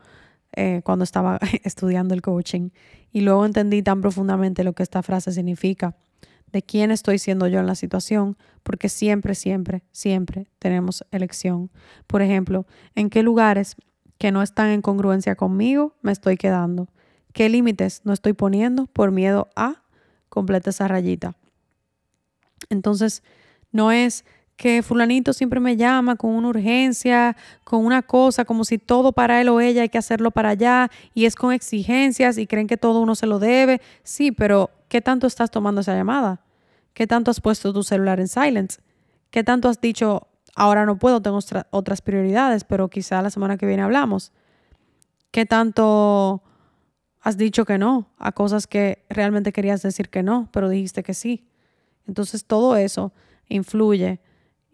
[0.57, 2.71] eh, cuando estaba estudiando el coaching.
[3.13, 5.95] Y luego entendí tan profundamente lo que esta frase significa,
[6.53, 11.71] de quién estoy siendo yo en la situación, porque siempre, siempre, siempre tenemos elección.
[12.07, 13.77] Por ejemplo, ¿en qué lugares
[14.19, 16.89] que no están en congruencia conmigo me estoy quedando?
[17.33, 19.83] ¿Qué límites no estoy poniendo por miedo a
[20.29, 21.37] completa esa rayita?
[22.71, 23.23] Entonces,
[23.73, 24.25] no es
[24.57, 29.41] que fulanito siempre me llama con una urgencia, con una cosa, como si todo para
[29.41, 32.77] él o ella hay que hacerlo para allá y es con exigencias y creen que
[32.77, 33.81] todo uno se lo debe.
[34.05, 36.41] Sí, pero ¿qué tanto estás tomando esa llamada?
[36.93, 38.81] ¿Qué tanto has puesto tu celular en silence?
[39.31, 43.67] ¿Qué tanto has dicho, ahora no puedo, tengo otras prioridades, pero quizá la semana que
[43.67, 44.33] viene hablamos?
[45.33, 46.45] ¿Qué tanto
[47.21, 51.15] has dicho que no a cosas que realmente querías decir que no, pero dijiste que
[51.15, 51.49] sí?
[52.07, 53.13] Entonces todo eso
[53.49, 54.21] influye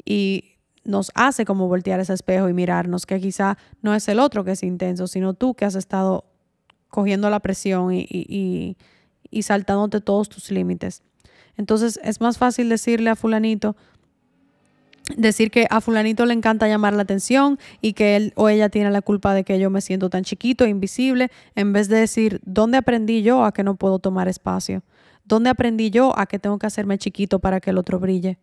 [0.04, 4.44] y nos hace como voltear ese espejo y mirarnos que quizá no es el otro
[4.44, 6.24] que es intenso, sino tú que has estado
[6.88, 8.76] cogiendo la presión y, y,
[9.30, 11.02] y saltándote todos tus límites.
[11.56, 13.76] Entonces es más fácil decirle a fulanito,
[15.16, 18.90] decir que a fulanito le encanta llamar la atención y que él o ella tiene
[18.90, 22.40] la culpa de que yo me siento tan chiquito e invisible, en vez de decir,
[22.44, 24.82] ¿dónde aprendí yo a que no puedo tomar espacio?
[25.30, 28.40] ¿Dónde aprendí yo a que tengo que hacerme chiquito para que el otro brille?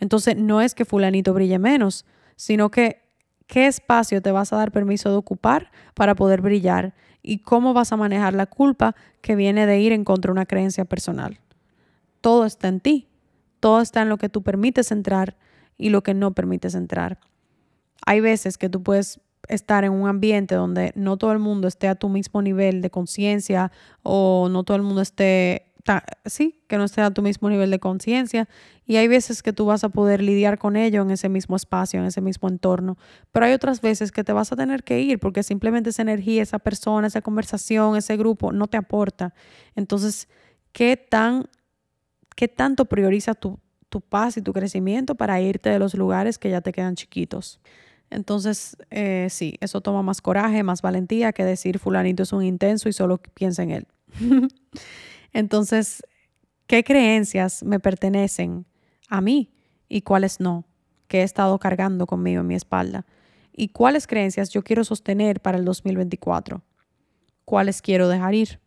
[0.00, 3.02] Entonces, no es que fulanito brille menos, sino que
[3.46, 6.92] qué espacio te vas a dar permiso de ocupar para poder brillar
[7.22, 10.44] y cómo vas a manejar la culpa que viene de ir en contra de una
[10.44, 11.38] creencia personal.
[12.20, 13.06] Todo está en ti,
[13.60, 15.36] todo está en lo que tú permites entrar
[15.78, 17.20] y lo que no permites entrar.
[18.06, 21.86] Hay veces que tú puedes estar en un ambiente donde no todo el mundo esté
[21.86, 23.70] a tu mismo nivel de conciencia
[24.02, 25.70] o no todo el mundo esté
[26.24, 28.48] sí, que no esté a tu mismo nivel de conciencia.
[28.86, 32.00] Y hay veces que tú vas a poder lidiar con ello en ese mismo espacio,
[32.00, 32.96] en ese mismo entorno.
[33.32, 36.42] Pero hay otras veces que te vas a tener que ir porque simplemente esa energía,
[36.42, 39.34] esa persona, esa conversación, ese grupo no te aporta.
[39.74, 40.28] Entonces,
[40.72, 41.48] ¿qué, tan,
[42.36, 46.50] qué tanto prioriza tu, tu paz y tu crecimiento para irte de los lugares que
[46.50, 47.60] ya te quedan chiquitos?
[48.10, 52.88] Entonces, eh, sí, eso toma más coraje, más valentía que decir fulanito es un intenso
[52.88, 53.86] y solo piensa en él.
[55.34, 56.02] Entonces,
[56.66, 58.64] ¿qué creencias me pertenecen
[59.10, 59.52] a mí
[59.88, 60.64] y cuáles no?
[61.08, 63.04] Que he estado cargando conmigo en mi espalda.
[63.52, 66.62] ¿Y cuáles creencias yo quiero sostener para el 2024?
[67.44, 68.60] ¿Cuáles quiero dejar ir?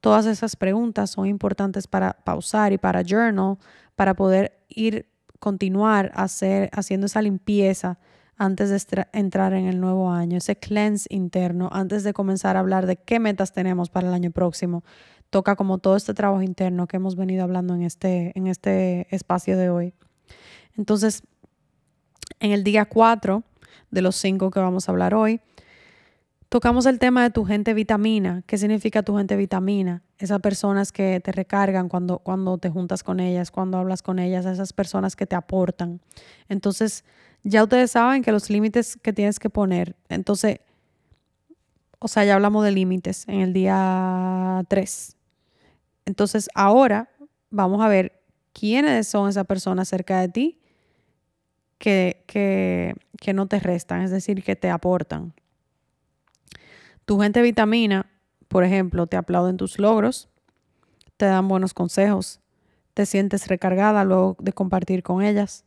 [0.00, 3.58] Todas esas preguntas son importantes para pausar y para journal,
[3.94, 5.06] para poder ir,
[5.38, 7.98] continuar hacer, haciendo esa limpieza
[8.36, 12.86] antes de entrar en el nuevo año, ese cleanse interno, antes de comenzar a hablar
[12.86, 14.82] de qué metas tenemos para el año próximo
[15.34, 19.58] toca como todo este trabajo interno que hemos venido hablando en este, en este espacio
[19.58, 19.92] de hoy.
[20.76, 21.24] Entonces,
[22.38, 23.42] en el día 4
[23.90, 25.40] de los cinco que vamos a hablar hoy,
[26.48, 28.44] tocamos el tema de tu gente vitamina.
[28.46, 30.04] ¿Qué significa tu gente vitamina?
[30.18, 34.46] Esas personas que te recargan cuando, cuando te juntas con ellas, cuando hablas con ellas,
[34.46, 36.00] esas personas que te aportan.
[36.48, 37.04] Entonces,
[37.42, 39.96] ya ustedes saben que los límites que tienes que poner.
[40.08, 40.60] Entonces,
[41.98, 45.16] o sea, ya hablamos de límites en el día 3.
[46.06, 47.08] Entonces, ahora
[47.50, 50.60] vamos a ver quiénes son esas personas cerca de ti
[51.78, 55.34] que, que, no te restan, es decir, que te aportan.
[57.04, 58.10] Tu gente vitamina,
[58.48, 60.28] por ejemplo, te aplauden tus logros,
[61.16, 62.40] te dan buenos consejos,
[62.94, 65.64] te sientes recargada luego de compartir con ellas,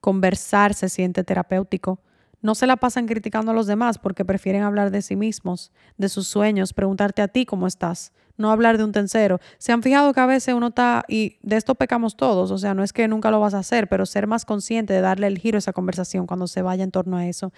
[0.00, 2.00] conversar se siente terapéutico,
[2.44, 6.10] no se la pasan criticando a los demás porque prefieren hablar de sí mismos, de
[6.10, 9.40] sus sueños, preguntarte a ti cómo estás, no hablar de un tercero.
[9.56, 12.74] Se han fijado que a veces uno está, y de esto pecamos todos, o sea,
[12.74, 15.38] no es que nunca lo vas a hacer, pero ser más consciente de darle el
[15.38, 17.50] giro a esa conversación cuando se vaya en torno a eso.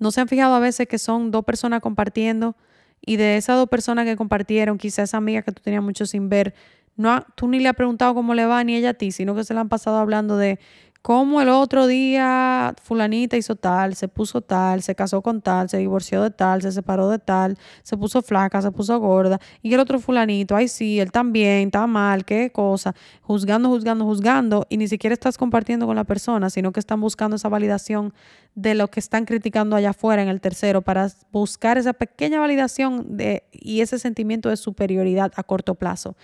[0.00, 2.56] No se han fijado a veces que son dos personas compartiendo
[3.00, 6.28] y de esas dos personas que compartieron, quizás esa amiga que tú tenías mucho sin
[6.28, 6.52] ver,
[6.96, 9.44] no tú ni le has preguntado cómo le va ni ella a ti, sino que
[9.44, 10.58] se la han pasado hablando de
[11.04, 15.76] como el otro día fulanita hizo tal, se puso tal, se casó con tal, se
[15.76, 19.80] divorció de tal, se separó de tal, se puso flaca, se puso gorda, y el
[19.80, 24.88] otro fulanito, ay sí, él también, está mal, qué cosa, juzgando, juzgando, juzgando, y ni
[24.88, 28.14] siquiera estás compartiendo con la persona, sino que están buscando esa validación
[28.54, 33.18] de lo que están criticando allá afuera en el tercero para buscar esa pequeña validación
[33.18, 36.16] de, y ese sentimiento de superioridad a corto plazo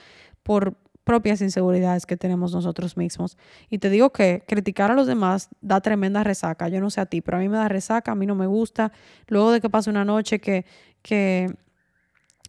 [0.43, 0.75] por
[1.11, 3.37] propias inseguridades que tenemos nosotros mismos.
[3.69, 6.69] Y te digo que criticar a los demás da tremenda resaca.
[6.69, 8.47] Yo no sé a ti, pero a mí me da resaca, a mí no me
[8.47, 8.93] gusta.
[9.27, 10.65] Luego de que pase una noche que,
[11.03, 11.53] que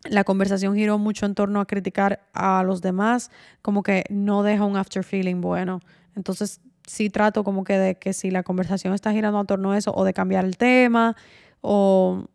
[0.04, 3.32] la conversación giró mucho en torno a criticar a los demás,
[3.64, 5.80] como que no deja un after feeling bueno.
[6.16, 9.78] Entonces sí trato como que de que si la conversación está girando en torno a
[9.80, 11.16] eso, o de cambiar el tema,
[11.62, 12.28] o,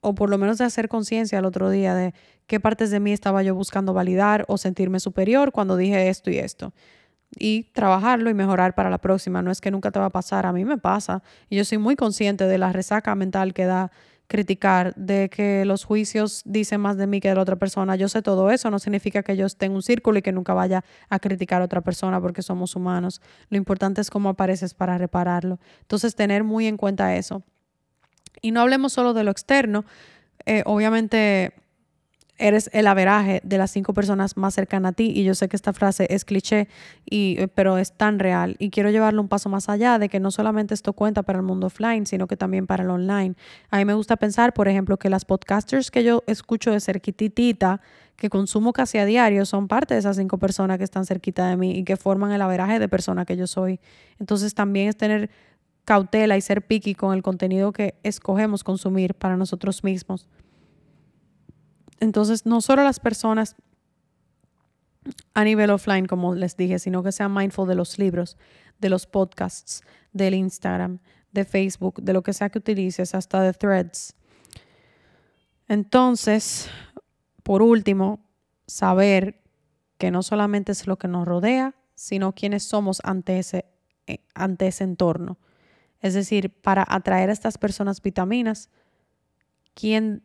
[0.00, 2.14] o por lo menos de hacer conciencia el otro día de
[2.46, 6.38] qué partes de mí estaba yo buscando validar o sentirme superior cuando dije esto y
[6.38, 6.72] esto.
[7.36, 9.42] Y trabajarlo y mejorar para la próxima.
[9.42, 11.22] No es que nunca te va a pasar, a mí me pasa.
[11.50, 13.90] Y yo soy muy consciente de la resaca mental que da
[14.28, 17.96] criticar, de que los juicios dicen más de mí que de la otra persona.
[17.96, 20.54] Yo sé todo eso, no significa que yo esté en un círculo y que nunca
[20.54, 23.20] vaya a criticar a otra persona porque somos humanos.
[23.48, 25.58] Lo importante es cómo apareces para repararlo.
[25.80, 27.42] Entonces, tener muy en cuenta eso.
[28.42, 29.84] Y no hablemos solo de lo externo.
[30.46, 31.52] Eh, obviamente
[32.38, 35.12] eres el averaje de las cinco personas más cercanas a ti.
[35.14, 36.68] Y yo sé que esta frase es cliché,
[37.04, 38.56] y, eh, pero es tan real.
[38.58, 41.44] Y quiero llevarlo un paso más allá de que no solamente esto cuenta para el
[41.44, 43.34] mundo offline, sino que también para el online.
[43.70, 47.80] A mí me gusta pensar, por ejemplo, que las podcasters que yo escucho de cerquitita,
[48.16, 51.56] que consumo casi a diario, son parte de esas cinco personas que están cerquita de
[51.56, 53.80] mí y que forman el averaje de persona que yo soy.
[54.18, 55.30] Entonces también es tener
[55.88, 60.28] cautela y ser picky con el contenido que escogemos consumir para nosotros mismos.
[61.98, 63.56] Entonces, no solo las personas
[65.32, 68.36] a nivel offline, como les dije, sino que sean mindful de los libros,
[68.78, 70.98] de los podcasts, del Instagram,
[71.32, 74.14] de Facebook, de lo que sea que utilices, hasta de threads.
[75.68, 76.68] Entonces,
[77.42, 78.20] por último,
[78.66, 79.40] saber
[79.96, 83.64] que no solamente es lo que nos rodea, sino quiénes somos ante ese,
[84.06, 85.38] eh, ante ese entorno.
[86.00, 88.70] Es decir, para atraer a estas personas vitaminas,
[89.74, 90.22] ¿quién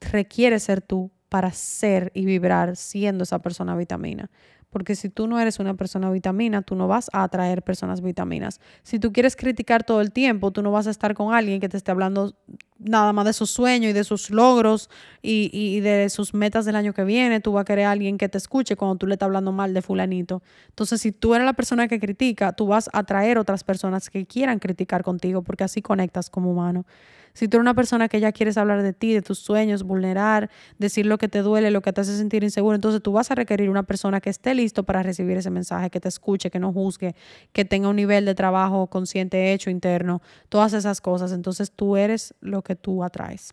[0.00, 4.30] requiere ser tú para ser y vibrar siendo esa persona vitamina.
[4.76, 8.60] Porque si tú no eres una persona vitamina, tú no vas a atraer personas vitaminas.
[8.82, 11.70] Si tú quieres criticar todo el tiempo, tú no vas a estar con alguien que
[11.70, 12.34] te esté hablando
[12.78, 14.90] nada más de sus sueños y de sus logros
[15.22, 17.40] y, y, de sus metas del año que viene.
[17.40, 19.72] Tú vas a querer a alguien que te escuche cuando tú le estás hablando mal
[19.72, 20.42] de fulanito.
[20.68, 24.26] Entonces, si tú eres la persona que critica, tú vas a atraer otras personas que
[24.26, 26.84] quieran criticar contigo porque así conectas como humano.
[27.36, 30.48] Si tú eres una persona que ya quieres hablar de ti, de tus sueños, vulnerar,
[30.78, 33.34] decir lo que te duele, lo que te hace sentir inseguro, entonces tú vas a
[33.34, 36.72] requerir una persona que esté listo para recibir ese mensaje, que te escuche, que no
[36.72, 37.14] juzgue,
[37.52, 41.30] que tenga un nivel de trabajo consciente hecho interno, todas esas cosas.
[41.30, 43.52] Entonces tú eres lo que tú atraes.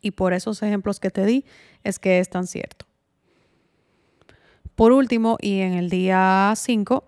[0.00, 1.44] Y por esos ejemplos que te di
[1.82, 2.86] es que es tan cierto.
[4.76, 7.02] Por último, y en el día 5,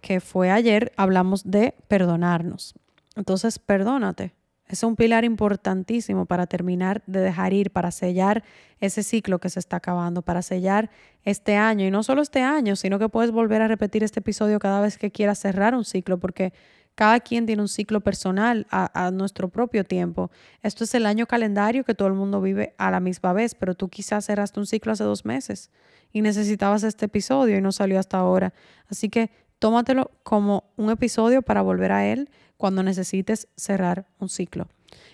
[0.00, 2.74] que fue ayer, hablamos de perdonarnos.
[3.14, 4.37] Entonces, perdónate.
[4.68, 8.44] Es un pilar importantísimo para terminar de dejar ir, para sellar
[8.80, 10.90] ese ciclo que se está acabando, para sellar
[11.24, 11.86] este año.
[11.86, 14.98] Y no solo este año, sino que puedes volver a repetir este episodio cada vez
[14.98, 16.52] que quieras cerrar un ciclo, porque
[16.98, 20.32] cada quien tiene un ciclo personal a, nuestro propio tiempo.
[20.64, 23.74] Esto es el año calendario que todo el mundo vive a la misma vez, pero
[23.74, 25.70] tú quizás cerraste un ciclo hace dos meses
[26.12, 28.52] y necesitabas este episodio y no salió hasta ahora.
[28.90, 34.68] Así que tómatelo como un episodio para volver a él cuando necesites cerrar un ciclo.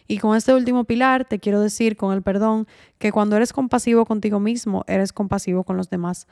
[0.08, 2.66] Y con este último pilar te quiero decir con el perdón
[2.98, 6.26] que cuando eres compasivo contigo mismo, eres compasivo con los demás.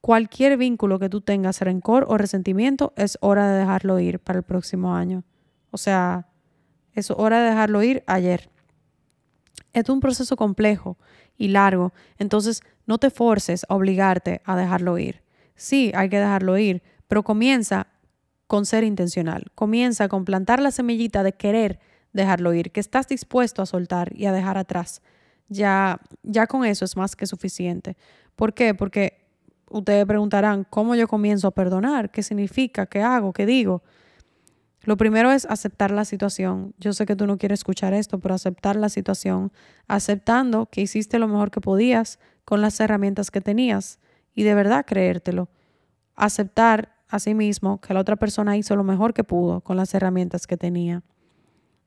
[0.00, 4.44] Cualquier vínculo que tú tengas, rencor o resentimiento, es hora de dejarlo ir para el
[4.44, 5.24] próximo año.
[5.70, 6.28] O sea,
[6.94, 8.50] es hora de dejarlo ir ayer.
[9.72, 10.98] Es un proceso complejo
[11.38, 15.22] y largo, entonces no te forces a obligarte a dejarlo ir.
[15.54, 17.86] Sí, hay que dejarlo ir, pero comienza
[18.52, 19.50] con ser intencional.
[19.54, 21.80] Comienza con plantar la semillita de querer
[22.12, 25.00] dejarlo ir, que estás dispuesto a soltar y a dejar atrás.
[25.48, 27.96] Ya, ya con eso es más que suficiente.
[28.36, 28.74] ¿Por qué?
[28.74, 29.24] Porque
[29.70, 32.10] ustedes preguntarán, ¿cómo yo comienzo a perdonar?
[32.10, 32.84] ¿Qué significa?
[32.84, 33.32] ¿Qué hago?
[33.32, 33.82] ¿Qué digo?
[34.82, 36.74] Lo primero es aceptar la situación.
[36.76, 39.50] Yo sé que tú no quieres escuchar esto, pero aceptar la situación,
[39.88, 43.98] aceptando que hiciste lo mejor que podías con las herramientas que tenías
[44.34, 45.48] y de verdad creértelo.
[46.16, 46.92] Aceptar
[47.34, 51.02] mismo que la otra persona hizo lo mejor que pudo con las herramientas que tenía.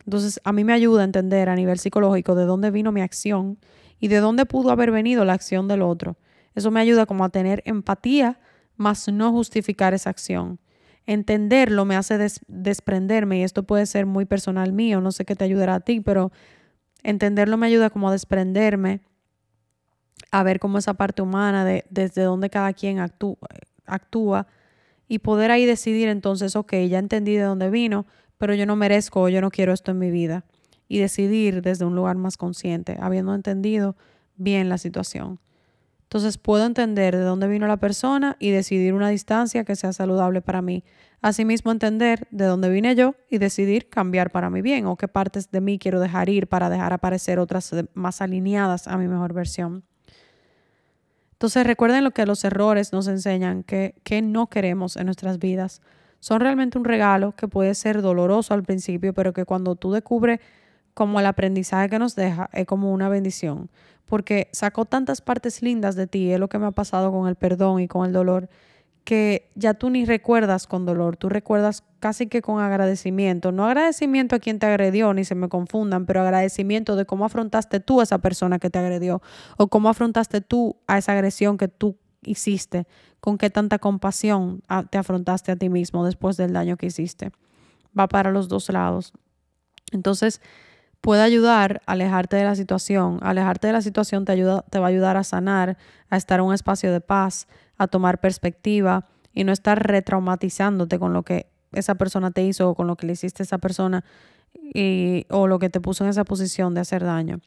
[0.06, 3.58] Entonces, a mí me ayuda a entender a nivel psicológico de dónde vino mi acción
[4.00, 6.18] y de dónde pudo haber venido la acción del otro.
[6.54, 8.40] Eso me ayuda como a tener empatía,
[8.78, 10.60] más no justificar esa acción.
[11.08, 12.18] entenderlo me hace
[12.48, 16.02] desprenderme y esto puede ser muy personal mío, no sé qué te ayudará a ti,
[16.02, 16.32] pero
[17.04, 19.02] entenderlo me ayuda como a desprenderme,
[20.32, 23.38] a ver cómo esa parte humana, de, desde donde cada quien actúa,
[23.86, 24.48] actúa
[25.08, 28.06] y poder ahí decidir entonces, ok, ya entendí de dónde vino,
[28.38, 30.46] pero yo no merezco o yo no quiero esto en mi vida.
[30.88, 33.96] Y decidir desde un lugar más consciente, habiendo entendido
[34.36, 35.40] bien la situación.
[36.04, 40.42] Entonces puedo entender de dónde vino la persona y decidir una distancia que sea saludable
[40.42, 40.84] para mí.
[41.22, 45.50] Asimismo, entender de dónde vine yo y decidir cambiar para mi bien o qué partes
[45.50, 49.84] de mí quiero dejar ir para dejar aparecer otras más alineadas a mi mejor versión.
[51.46, 55.80] Entonces recuerden lo que los errores nos enseñan, que, que no queremos en nuestras vidas.
[56.20, 60.40] Son realmente un regalo que puede ser doloroso al principio, pero que cuando tú descubres
[60.96, 63.70] como el aprendizaje que nos deja, es como una bendición
[64.06, 67.36] porque sacó tantas partes lindas de ti, es lo que me ha pasado con el
[67.36, 68.50] perdón y con el dolor,
[69.06, 74.36] que ya tú ni recuerdas con dolor, tú recuerdas casi que con agradecimiento, no agradecimiento
[74.36, 78.04] a quien te agredió, ni se me confundan, pero agradecimiento de cómo afrontaste tú a
[78.04, 79.22] esa persona que te agredió
[79.58, 82.88] o cómo afrontaste tú a esa agresión que tú hiciste,
[83.20, 87.32] con qué tanta compasión ah, te afrontaste a ti mismo después del daño que hiciste.
[87.98, 89.14] Va para los dos lados.
[89.92, 90.42] Entonces,
[91.06, 93.20] puede ayudar a alejarte de la situación.
[93.22, 95.78] Alejarte de la situación te, ayuda, te va a ayudar a sanar,
[96.10, 97.48] a estar en un espacio de paz,
[97.78, 102.76] a tomar perspectiva y no estar retraumatizándote con lo que esa persona te hizo o
[102.76, 104.04] con lo que le hiciste a esa persona
[104.54, 107.42] y, o lo que te puso en esa posición de hacer daño.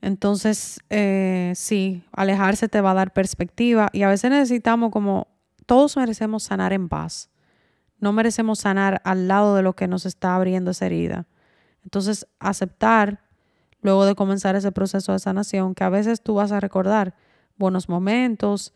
[0.00, 5.28] Entonces, eh, sí, alejarse te va a dar perspectiva y a veces necesitamos como,
[5.66, 7.30] todos merecemos sanar en paz.
[7.98, 11.26] No merecemos sanar al lado de lo que nos está abriendo esa herida.
[11.82, 13.20] Entonces, aceptar,
[13.82, 17.14] luego de comenzar ese proceso de sanación, que a veces tú vas a recordar
[17.58, 18.72] buenos momentos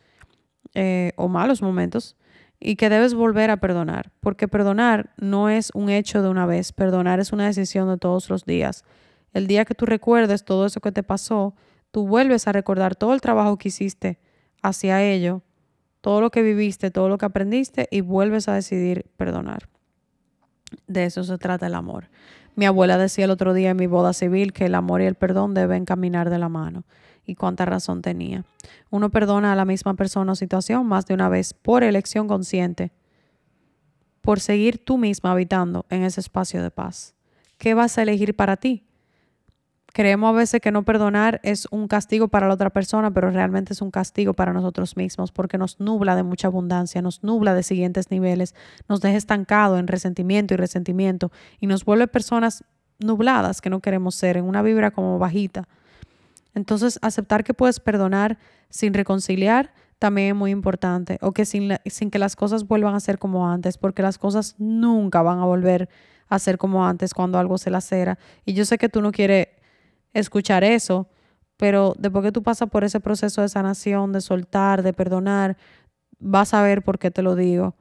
[0.74, 2.16] eh, o malos momentos
[2.58, 6.72] y que debes volver a perdonar, porque perdonar no es un hecho de una vez,
[6.72, 8.84] perdonar es una decisión de todos los días.
[9.32, 11.54] El día que tú recuerdes todo eso que te pasó,
[11.90, 14.20] tú vuelves a recordar todo el trabajo que hiciste
[14.62, 15.42] hacia ello,
[16.00, 19.68] todo lo que viviste, todo lo que aprendiste y vuelves a decidir perdonar.
[20.86, 22.10] De eso se trata el amor.
[22.54, 25.14] Mi abuela decía el otro día en mi boda civil que el amor y el
[25.14, 26.84] perdón deben caminar de la mano.
[27.24, 28.44] Y cuánta razón tenía.
[28.90, 32.92] Uno perdona a la misma persona o situación más de una vez por elección consciente,
[34.20, 37.14] por seguir tú misma habitando en ese espacio de paz.
[37.58, 38.84] ¿Qué vas a elegir para ti?
[39.92, 43.74] Creemos a veces que no perdonar es un castigo para la otra persona, pero realmente
[43.74, 47.62] es un castigo para nosotros mismos porque nos nubla de mucha abundancia, nos nubla de
[47.62, 48.54] siguientes niveles,
[48.88, 52.64] nos deja estancado en resentimiento y resentimiento y nos vuelve personas
[53.00, 55.68] nubladas que no queremos ser, en una vibra como bajita.
[56.54, 58.38] Entonces, aceptar que puedes perdonar
[58.68, 63.00] sin reconciliar también es muy importante, o que sin, sin que las cosas vuelvan a
[63.00, 65.88] ser como antes, porque las cosas nunca van a volver
[66.28, 68.18] a ser como antes cuando algo se lacera.
[68.44, 69.48] Y yo sé que tú no quieres
[70.12, 71.08] escuchar eso,
[71.56, 75.56] pero después que tú pasas por ese proceso de sanación, de soltar, de perdonar,
[76.18, 77.76] vas a ver por qué te lo digo,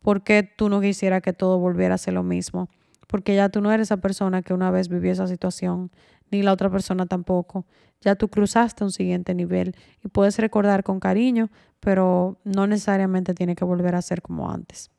[0.00, 2.70] por qué tú no quisieras que todo volviera a ser lo mismo,
[3.06, 5.90] porque ya tú no eres esa persona que una vez vivió esa situación,
[6.30, 7.66] ni la otra persona tampoco.
[8.00, 9.74] Ya tú cruzaste un siguiente nivel
[10.04, 11.50] y puedes recordar con cariño,
[11.80, 14.90] pero no necesariamente tiene que volver a ser como antes.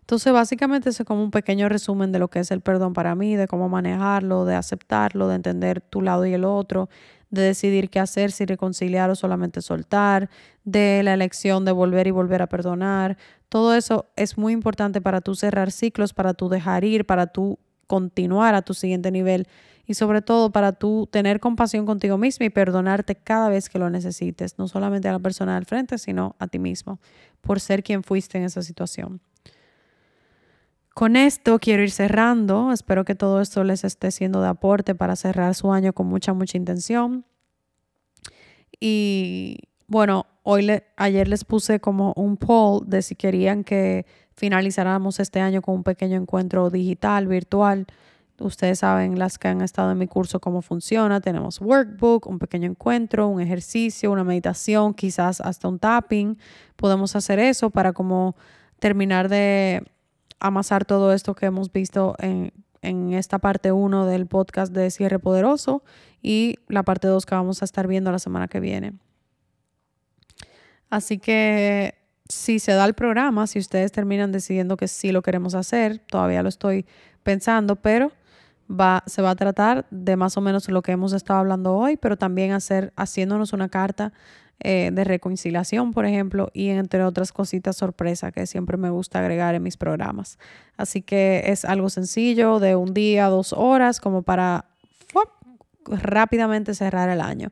[0.00, 3.36] Entonces, básicamente es como un pequeño resumen de lo que es el perdón para mí,
[3.36, 6.88] de cómo manejarlo, de aceptarlo, de entender tu lado y el otro,
[7.30, 10.28] de decidir qué hacer, si reconciliar o solamente soltar,
[10.64, 13.16] de la elección de volver y volver a perdonar.
[13.48, 17.58] Todo eso es muy importante para tú cerrar ciclos, para tú dejar ir, para tú
[17.92, 19.46] continuar a tu siguiente nivel
[19.86, 23.90] y sobre todo para tú tener compasión contigo mismo y perdonarte cada vez que lo
[23.90, 27.00] necesites, no solamente a la persona del frente, sino a ti mismo,
[27.42, 29.20] por ser quien fuiste en esa situación.
[30.94, 32.72] Con esto quiero ir cerrando.
[32.72, 36.32] Espero que todo esto les esté siendo de aporte para cerrar su año con mucha,
[36.32, 37.26] mucha intención.
[38.80, 45.40] Y bueno, hoy ayer les puse como un poll de si querían que finalizáramos este
[45.40, 47.86] año con un pequeño encuentro digital, virtual.
[48.38, 51.20] Ustedes saben, las que han estado en mi curso, cómo funciona.
[51.20, 56.38] Tenemos workbook, un pequeño encuentro, un ejercicio, una meditación, quizás hasta un tapping.
[56.76, 58.34] Podemos hacer eso para como
[58.80, 59.84] terminar de
[60.40, 62.52] amasar todo esto que hemos visto en,
[63.12, 65.84] esta parte 1 del podcast de Cierre Poderoso
[66.20, 68.94] y la parte 2 que vamos a estar viendo la semana que viene.
[70.92, 71.94] Así que
[72.28, 76.42] si se da el programa, si ustedes terminan decidiendo que sí lo queremos hacer, todavía
[76.42, 76.84] lo estoy
[77.22, 78.12] pensando, pero
[78.70, 81.96] va, se va a tratar de más o menos lo que hemos estado hablando hoy,
[81.96, 84.12] pero también hacer, haciéndonos una carta
[84.60, 89.54] eh, de reconciliación, por ejemplo, y entre otras cositas sorpresa que siempre me gusta agregar
[89.54, 90.38] en mis programas.
[90.76, 94.66] Así que es algo sencillo, de un día, dos horas, como para
[95.86, 97.50] rápidamente cerrar el año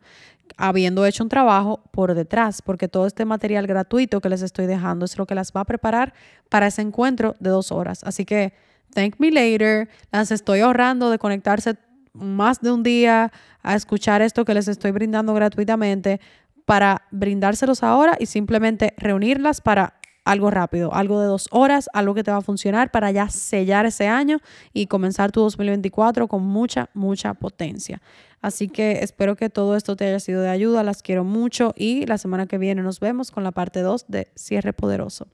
[0.61, 5.07] habiendo hecho un trabajo por detrás, porque todo este material gratuito que les estoy dejando
[5.07, 6.13] es lo que las va a preparar
[6.51, 8.05] para ese encuentro de dos horas.
[8.05, 8.53] Así que,
[8.95, 11.77] thank me later, las estoy ahorrando de conectarse
[12.13, 13.33] más de un día
[13.63, 16.21] a escuchar esto que les estoy brindando gratuitamente
[16.67, 19.95] para brindárselos ahora y simplemente reunirlas para
[20.31, 23.85] algo rápido, algo de dos horas, algo que te va a funcionar para ya sellar
[23.85, 24.39] ese año
[24.73, 28.01] y comenzar tu 2024 con mucha, mucha potencia.
[28.41, 32.07] Así que espero que todo esto te haya sido de ayuda, las quiero mucho y
[32.07, 35.27] la semana que viene nos vemos con la parte 2 de Cierre Poderoso.